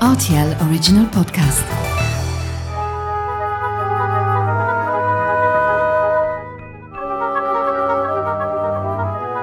[0.00, 1.64] RTL Original Podcast.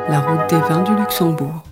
[0.07, 1.63] La route des vins du Luxembourg.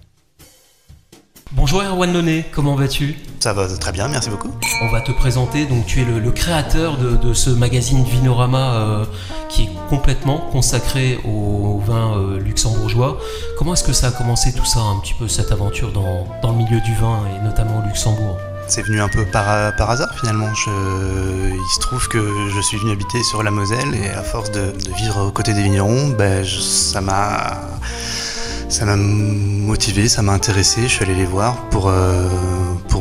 [1.53, 3.15] Bonjour Erwan Nonnet, comment vas-tu?
[3.39, 4.51] Ça va très bien, merci beaucoup.
[4.81, 8.73] On va te présenter, donc tu es le, le créateur de, de, ce magazine Vinorama
[8.73, 9.05] euh,
[9.47, 13.17] qui est complètement consacré au vin euh, luxembourgeois.
[13.57, 16.51] Comment est-ce que ça a commencé tout ça, un petit peu cette aventure dans, dans
[16.51, 18.37] le milieu du vin et notamment au Luxembourg?
[18.67, 19.47] C'est venu un peu par,
[19.89, 20.49] hasard finalement.
[20.67, 22.19] Il se trouve que
[22.53, 25.63] je suis venu habiter sur la Moselle et à force de, vivre aux côtés des
[25.63, 30.83] vignerons, ben, ça m'a motivé, ça m'a intéressé.
[30.83, 32.27] Je suis allé les voir pour, euh,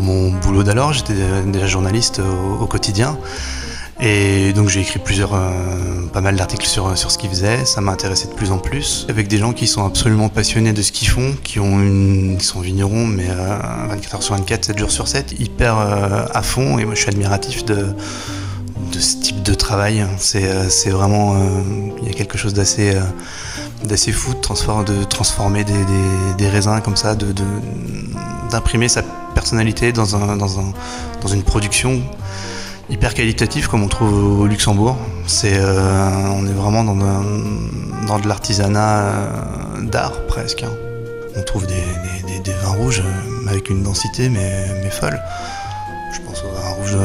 [0.01, 0.93] mon boulot d'alors.
[0.93, 1.15] J'étais
[1.47, 2.21] déjà journaliste
[2.61, 3.17] au, quotidien.
[4.05, 7.65] Et donc j'ai écrit plusieurs, euh, pas mal d'articles sur, sur ce qu'ils faisaient.
[7.65, 9.07] Ça m'a intéressé de plus en plus.
[9.09, 12.45] Avec des gens qui sont absolument passionnés de ce qu'ils font, qui, ont une, qui
[12.45, 13.59] sont vignerons, mais euh,
[13.91, 16.81] 24 heures sur 24, 7 jours sur 7, hyper euh, à fond.
[16.81, 17.95] Et moi je suis admiratif de,
[18.93, 20.05] de ce type de travail.
[20.19, 21.35] C'est euh, vraiment.
[21.37, 21.39] euh,
[22.03, 22.93] Il y a quelque chose d'assez
[24.13, 27.15] fou de, transformer, de transformer des, des, des, raisins comme ça,
[28.51, 29.03] d'imprimer sa
[29.35, 30.73] personnalité dans, un, dans, un,
[31.21, 32.03] dans une production
[32.91, 34.97] hyper qualitative comme on trouve au Luxembourg.
[35.27, 37.23] C'est, euh, on est vraiment dans, un,
[38.07, 40.63] dans de l'artisanat euh, d'art presque.
[40.63, 40.73] Hein.
[41.37, 43.03] On trouve des, vins rouges
[43.49, 45.19] avec une densité mais, mais folle.
[46.13, 46.97] Je pense au vin rouge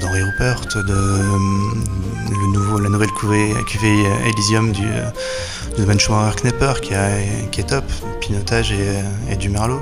[0.00, 4.86] d'Henri Rupert, de, nouveau, la nouvelle cuvée, cuvée Elysium du,
[5.78, 7.08] de Benchmar Knepper qui, a,
[7.50, 7.84] qui, est top,
[8.20, 9.80] pinotage et, du merlot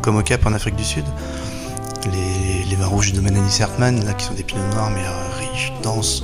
[0.00, 1.04] comme au Cap en Afrique du Sud.
[2.76, 6.22] Les vins rouges du domaine là qui sont des pinots noirs mais euh, riches, denses,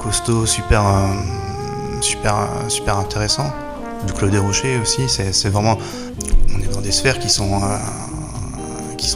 [0.00, 3.50] costauds, super, euh, super, super intéressants.
[4.06, 5.76] Du Claude Rocher aussi, c'est vraiment.
[6.54, 7.76] On est dans des sphères qui sont, euh,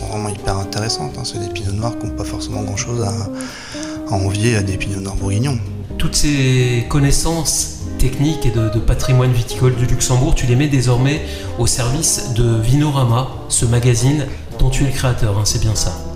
[0.09, 1.17] vraiment hyper intéressantes.
[1.19, 1.23] Hein.
[1.25, 5.01] C'est des pinots noirs qui n'ont pas forcément grand chose à, envier à des pinots
[5.01, 5.59] noirs bourguignons.
[5.99, 11.23] Toutes ces connaissances techniques et de, de, patrimoine viticole du Luxembourg, tu les mets désormais
[11.61, 14.27] au service de Vinorama, ce magazine
[14.59, 16.12] dont tu es le créateur, hein, c'est bien ça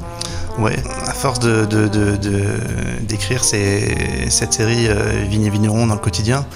[0.58, 6.46] Ouais, à force d'écrire de, de, cette série euh, Vignes et Vignerons dans le quotidien,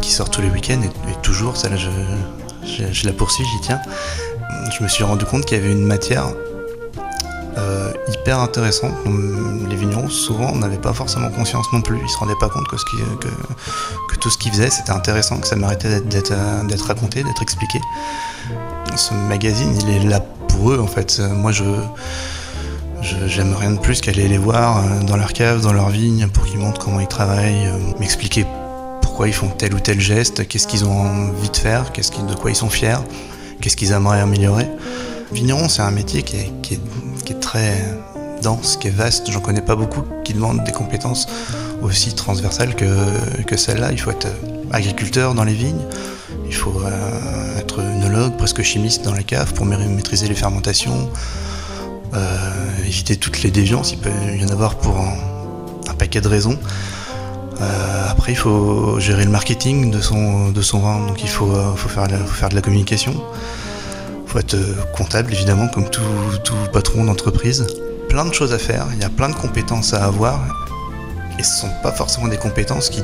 [0.00, 3.80] qui sort tous les week-ends, et, toujours, ça là je, la poursuis, j'y tiens,
[4.76, 6.26] je me suis rendu compte qu'il y avait une matière
[7.58, 8.90] euh, hyper intéressant.
[9.68, 12.00] Les vignerons, souvent, n'avaient pas forcément conscience non plus.
[12.02, 12.96] Ils se rendaient pas compte que, ce qui,
[14.10, 17.80] que tout ce qu'ils faisaient, c'était intéressant, que ça méritait d'être raconté, d'être expliqué.
[18.96, 20.18] Ce magazine, il est là
[20.48, 21.20] pour eux, en fait.
[21.20, 21.62] Moi, je
[23.26, 26.44] j'aime rien de plus qu'aller les voir euh, dans leur cave, dans leur vigne, pour
[26.44, 28.46] qu'ils montrent comment ils travaillent, euh, m'expliquer
[29.02, 32.34] pourquoi ils font tel ou tel geste, qu'est-ce qu'ils ont envie de faire, qu de
[32.34, 32.98] quoi ils sont fiers,
[33.60, 34.66] qu'est-ce qu'ils aimeraient améliorer.
[35.32, 37.74] Vigneron, c'est un métier qui est, très
[38.42, 39.30] dense, qui est vaste.
[39.30, 41.26] J'en connais pas beaucoup qui demandent des compétences
[41.82, 42.86] aussi transversales que,
[43.46, 43.92] que celle-là.
[43.92, 44.28] Il faut être
[44.72, 45.84] agriculteur dans les vignes,
[46.46, 51.10] il faut euh, être œnologue, presque chimiste dans la cave pour maîtriser les fermentations,
[52.16, 53.92] euh, éviter toutes les déviances.
[53.92, 54.10] Il peut
[54.40, 56.58] y en avoir pour un, paquet de raisons.
[57.60, 61.50] Euh, après, il faut gérer le marketing de son, de son vin, donc il faut,
[61.76, 63.14] faut, faire, faut faire de la communication
[64.26, 64.56] faut être
[64.92, 66.02] comptable évidemment comme tout,
[66.44, 67.66] tout patron d'entreprise.
[68.08, 70.40] Plein de choses à faire, il y a plein de compétences à avoir
[71.38, 73.02] et ce ne sont pas forcément des compétences qui,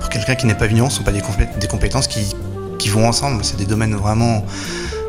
[0.00, 1.22] pour quelqu'un qui n'est pas vigneron, ne sont pas des,
[1.60, 2.34] des compétences qui,
[2.78, 3.44] qui, vont ensemble.
[3.44, 4.44] C'est des domaines vraiment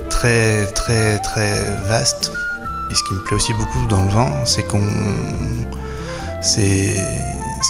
[0.09, 2.31] très très très vastes.
[2.91, 4.83] Et ce qui me plaît aussi beaucoup dans le vin, c'est qu'on
[6.41, 6.95] c'est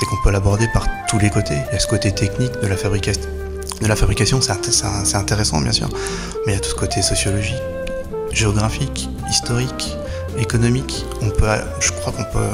[0.09, 1.55] qu'on peut l'aborder par tous les côtés.
[1.69, 3.29] Il y a ce côté technique de la fabrication
[3.81, 5.89] de la fabrication, c'est intéressant bien sûr,
[6.45, 7.61] mais il y a tout ce côté sociologique,
[8.31, 9.97] géographique, historique,
[10.37, 11.05] économique.
[11.21, 11.47] On peut,
[11.79, 12.47] je crois qu'on peut,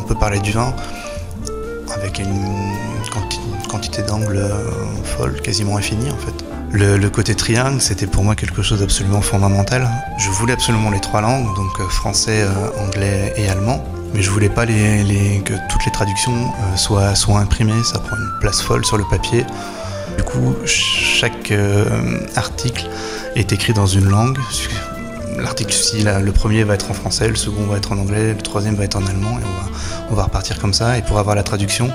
[0.00, 0.74] on peut parler du vin
[1.94, 2.72] avec une,
[3.12, 4.42] quanti une quantité d'angles
[5.04, 6.44] folle, quasiment infinie en fait.
[6.76, 9.88] Le, côté triangle, c'était pour moi quelque chose d'absolument fondamental.
[10.18, 12.44] Je voulais absolument les trois langues, donc français,
[12.76, 13.84] anglais et allemand.
[14.12, 18.60] Mais je voulais pas que toutes les traductions soient, soient imprimées, ça prend une place
[18.60, 19.46] folle sur le papier.
[20.16, 22.88] Du coup, chaque euh, article
[23.36, 24.36] est écrit dans une langue.
[25.38, 28.42] L'article, si le premier va être en français, le second va être en anglais, le
[28.42, 29.78] troisième va être en allemand, et on va,
[30.10, 30.98] on va repartir comme ça.
[30.98, 31.88] Et pour avoir la traduction,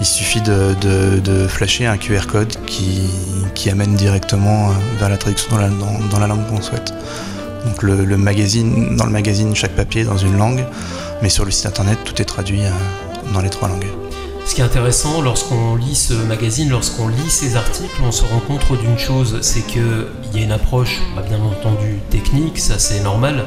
[0.00, 5.56] il suffit de, flasher un QR code qui, amène directement vers la traduction
[6.10, 6.92] dans la, langue qu'on souhaite.
[7.64, 10.64] Donc le, magazine, dans le magazine, chaque papier est dans une langue,
[11.22, 12.62] mais sur le site internet, tout est traduit
[13.32, 13.86] dans les trois langues.
[14.44, 18.40] Ce qui est intéressant lorsqu'on lit ce magazine, lorsqu'on lit ces articles, on se rend
[18.40, 23.44] compte d'une chose, c'est qu'il y a une approche, bien entendu, technique, ça c'est normal,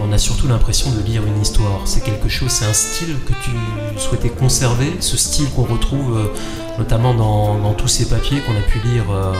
[0.00, 1.80] on a surtout l'impression de lire une histoire.
[1.84, 3.50] C'est quelque chose, c'est un style que tu
[3.98, 6.26] souhaitais conserver, ce style qu'on retrouve euh,
[6.78, 9.32] notamment dans, tous ces papiers qu'on a pu lire euh,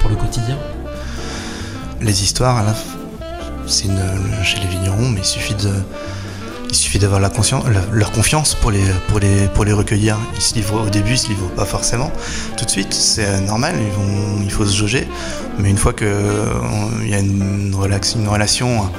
[0.00, 0.56] pour le quotidien.
[2.00, 2.64] Les histoires,
[3.66, 3.88] c'est
[4.44, 7.30] chez les vignerons, mais il suffit d'avoir la
[7.92, 10.16] leur confiance pour les, recueillir.
[10.36, 12.12] Ils se livrent au début, ils se livrent pas forcément
[12.56, 13.74] tout de suite, c'est normal,
[14.42, 15.08] il faut se jauger.
[15.58, 18.90] Mais une fois qu'il y a une, une relation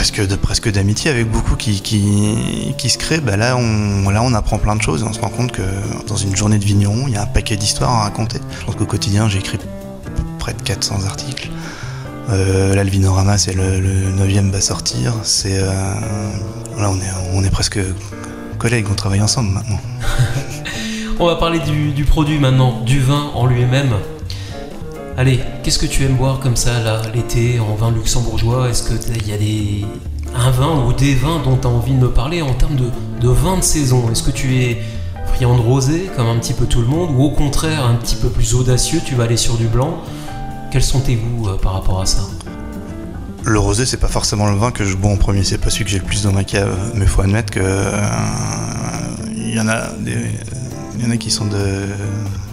[0.00, 4.32] presque de presque d'amitié avec beaucoup qui, qui, se crée, bah là, on, là on
[4.32, 5.60] apprend plein de choses et on se rend compte que
[6.06, 8.38] dans une journée de vigneron, il y a un paquet d'histoires à raconter.
[8.60, 9.58] Je pense qu'au quotidien, j'ai écrit
[10.38, 11.50] près de 400 articles.
[12.30, 15.12] Euh, L'Alvinorama, c'est le, le 9 va sortir.
[15.22, 15.68] C'est euh,
[16.78, 17.78] là, on est, on est presque
[18.58, 19.80] collègues, on travaille ensemble maintenant.
[21.20, 23.92] on va parler du, produit maintenant, du vin en lui-même.
[25.20, 28.70] Allez, qu'est-ce que tu aimes boire comme ça là, l'été, en vin luxembourgeois?
[28.70, 29.84] Est-ce qu'il y a des,
[30.34, 32.86] un vin ou des vins dont tu as envie de me parler en termes de,
[33.20, 34.10] de vin de saison?
[34.10, 34.78] Est-ce que tu es
[35.34, 38.16] friand de rosé, comme un petit peu tout le monde, ou au contraire un petit
[38.16, 39.98] peu plus audacieux, tu vas aller sur du blanc?
[40.72, 42.22] Quels sont tes goûts euh, par rapport à ça?
[43.44, 45.84] Le rosé, c'est pas forcément le vin que je bois en premier, c'est pas celui
[45.84, 47.92] que j'ai le plus dans ma cave, mais faut admettre que euh,
[49.36, 49.90] il y en a
[50.98, 51.86] y en a qui sont de,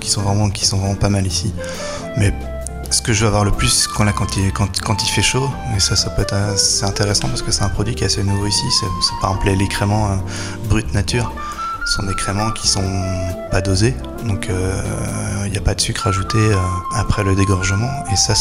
[0.02, 1.54] qui sont vraiment, sont pas mal ici.
[2.90, 5.80] Ce que je veux avoir le plus quand, quand, il, quand, il fait chaud, et
[5.80, 8.48] ça, ça peut être assez intéressant parce que c'est un produit qui est assez nouveau
[8.48, 8.66] ici.
[8.80, 8.88] C'est,
[9.22, 10.16] par exemple les créments euh,
[10.70, 11.32] brut nature
[11.88, 12.84] sont des créments qui sont
[13.50, 13.96] pas dosés,
[14.26, 16.56] donc il euh, n'y a pas de sucre ajouté euh,
[16.96, 17.90] après le dégorgement.
[18.12, 18.34] Et ça,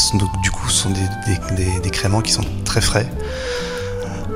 [0.43, 3.07] du coup, ce sont des, créments qui sont très frais,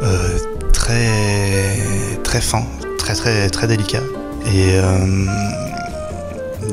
[0.02, 0.38] euh,
[0.72, 1.78] très
[2.24, 2.66] très fins,
[2.98, 4.04] très très très délicats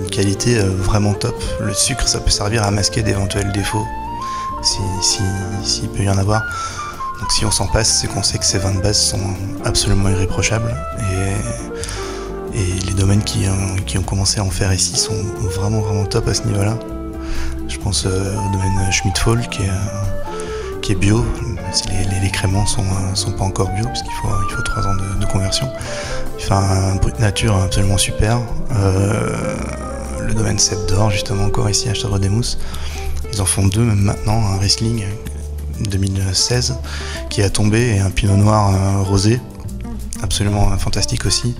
[0.02, 1.34] une qualité vraiment top.
[1.60, 3.86] Le sucre, ça peut servir à masquer d'éventuels défauts,
[4.62, 5.22] s'il
[5.62, 6.42] si, peut y en avoir.
[7.20, 9.34] Donc si on s'en passe, c'est qu'on sait que ces vins de base sont
[9.64, 10.74] absolument irréprochables.
[12.54, 13.46] Et les domaines qui,
[13.98, 16.78] ont commencé à en faire ici sont vraiment vraiment top à ce niveau-là.
[17.68, 21.24] Je pense euh, au domaine Schmidt-Fall qui est, euh, qui est bio.
[21.88, 24.86] Les, les, créments sont, euh, sont pas encore bio parce qu'il faut, il faut 3
[24.86, 25.68] ans de, conversion.
[26.38, 28.38] Il fait un brut nature absolument super.
[30.28, 32.58] Le domaine Cep d'Or justement encore ici à Château des Mousses.
[33.32, 35.04] Ils en font deux même maintenant, un Riesling
[35.80, 36.76] 2016
[37.30, 39.40] qui a tombé et un Pinot Noir rosé
[40.22, 41.54] absolument fantastique aussi.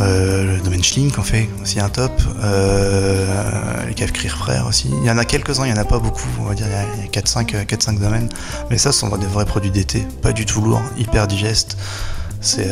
[0.00, 2.12] Euh, le domaine Schlink en fait aussi un top.
[2.42, 4.90] Euh, les caves Crier Frères aussi.
[5.02, 6.66] Il y en a quelques-uns, il n'y en a pas beaucoup, on va dire,
[6.96, 8.28] il y a 4-5 euh, domaines.
[8.70, 11.76] Mais ça, ce sont des vrais produits d'été, pas du tout lourds, hyper digestes.
[12.44, 12.68] C'est,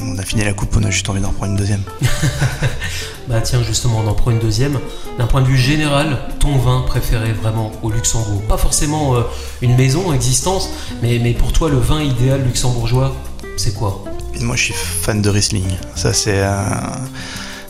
[0.00, 1.82] on a fini la coupe, on a juste envie d'en prendre une deuxième.
[3.28, 4.78] bah tiens, justement, on en prend une deuxième.
[5.18, 8.42] D'un point de vue général, ton vin préféré vraiment au Luxembourg?
[8.42, 9.16] Pas forcément
[9.60, 10.70] une maison, existence,
[11.02, 13.12] mais, mais pour toi, le vin idéal luxembourgeois,
[13.56, 14.04] c'est quoi?
[14.40, 15.66] Moi, je suis fan de Riesling.
[15.96, 16.92] Ça, c'est un,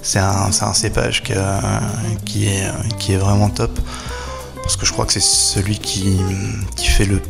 [0.02, 3.80] c'est un, cépage qui, est, qui est vraiment top.
[4.68, 6.18] Parce que je crois que c'est celui qui,
[6.76, 7.22] fait le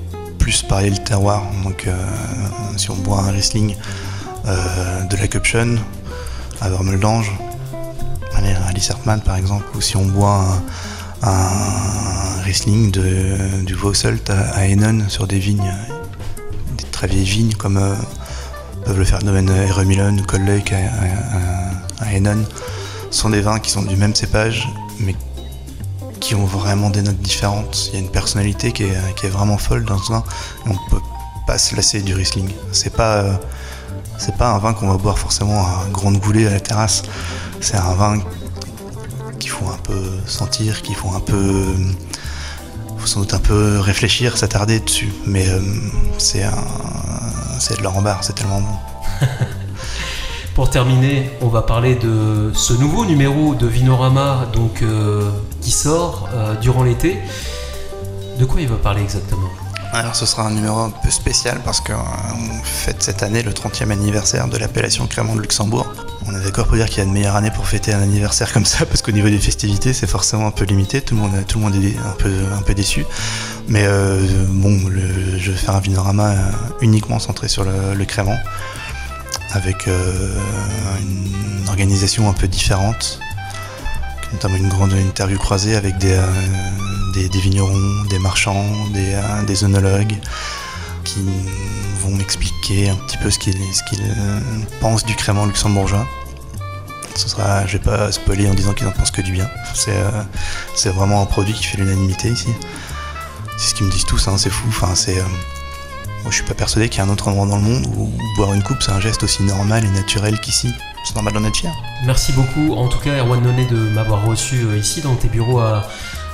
[0.48, 1.42] plus parler le terroir.
[1.62, 1.94] Donc, euh,
[2.78, 3.76] si on boit un Riesling
[4.46, 5.78] euh, de la Cupchen
[6.62, 7.30] à Vermeldange,
[8.34, 10.46] à Lissertmann par exemple, ou si on boit
[11.22, 15.74] un, Riesling de, du Vauxhalt à, à sur des vignes,
[16.78, 17.76] des très vieilles vignes comme.
[17.76, 17.94] Euh,
[18.86, 22.46] peuvent le faire domaine Eremilon ou Colleuk à, à, Henon,
[23.10, 24.66] sont des vins qui sont du même cépage,
[24.98, 25.14] mais
[26.20, 27.88] qui ont vraiment des notes différentes.
[27.88, 30.24] Il y a une personnalité qui est, vraiment folle dans ce vin,
[30.66, 31.02] et on peut
[31.46, 32.50] pas se lasser du Riesling.
[32.72, 33.32] C'est pas, euh,
[34.38, 37.02] pas un vin qu'on va boire forcément à grande goulée à la terrasse.
[37.60, 38.18] C'est un vin
[39.38, 41.64] qu'il faut un peu sentir, qu'il faut un peu
[42.98, 45.12] faut sans doute un peu réfléchir, s'attarder dessus.
[45.26, 45.60] Mais euh,
[46.18, 46.52] c'est un,
[47.58, 49.26] c'est de l'or en barre, c'est tellement bon.
[50.54, 56.28] Pour terminer, on va parler de ce nouveau numéro de Vinorama donc, euh, qui sort
[56.32, 57.18] euh, durant l'été.
[58.38, 59.48] De quoi il va parler exactement?
[59.92, 61.94] Alors ce sera un numéro un peu spécial parce qu'on
[62.62, 65.90] fête cette année le 30e anniversaire de l'appellation Crémant de Luxembourg.
[66.26, 68.52] On est d'accord pour dire qu'il y a une meilleure année pour fêter un anniversaire
[68.52, 71.32] comme ça parce qu'au niveau des festivités c'est forcément un peu limité, tout le monde,
[71.74, 73.06] le est un peu, un peu déçu.
[73.66, 74.78] Mais euh, bon,
[75.38, 76.50] je vais faire un vinorama euh,
[76.82, 78.38] uniquement centré sur le, Crémant
[79.52, 83.20] avec une organisation un peu différente,
[84.32, 86.18] notamment une grande interview croisée avec des
[87.26, 90.14] des, vignerons, des marchands, des, euh, des œnologues
[91.04, 91.24] qui
[92.00, 93.56] vont m'expliquer un petit peu ce qu'ils
[94.80, 96.06] pensent du crément luxembourgeois.
[97.14, 99.48] Ce sera, je vais pas spoiler en disant qu'ils en pensent que du bien.
[99.74, 102.48] C'est euh, vraiment un produit qui fait l'unanimité ici.
[103.56, 104.66] C'est ce qu'ils me disent tous, hein, c'est fou.
[104.68, 105.24] Enfin, c'est euh,
[106.22, 108.10] Moi, je suis pas persuadé qu'il y a un autre endroit dans le monde où
[108.36, 110.68] boire une coupe c'est un geste aussi normal et naturel qu'ici.
[111.04, 111.72] C'est normal d'en être fier.
[112.04, 115.60] Merci beaucoup, en tout cas, Erwan Nonnet, de m'avoir reçu euh, ici dans tes bureaux
[115.60, 115.88] à,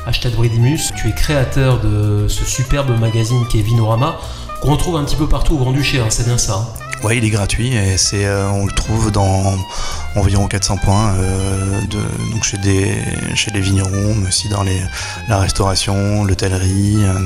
[0.06, 0.80] à Stadbridimus.
[0.96, 4.16] Tu es créateur de ce superbe magazine qui est Vinorama,
[4.62, 6.54] qu'on retrouve un petit peu partout au Grand-Duché, hein, c'est bien ça.
[6.54, 6.68] hein?
[7.04, 9.54] Ouais, il est gratuit et c'est, euh, on le trouve dans
[10.16, 11.98] environ 400 points, euh, de,
[12.32, 12.96] donc chez des,
[13.34, 14.80] chez les vignerons, mais aussi dans les,
[15.28, 17.18] la restauration, l'hôtellerie, euh,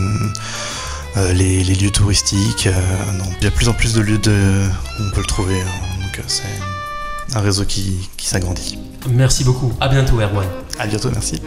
[1.17, 2.67] les, les lieux touristiques.
[2.67, 3.25] euh, non.
[3.41, 4.67] Il y a de plus en plus de lieux de,
[4.99, 8.79] où on peut le trouver, hein, donc euh, c'est un réseau qui, qui s'agrandit.
[9.11, 10.47] Merci beaucoup, à bientôt Erwan.
[10.79, 11.41] À bientôt, merci.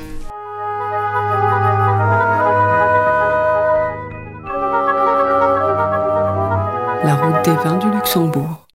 [7.03, 8.60] La route des vins du Luxembourg.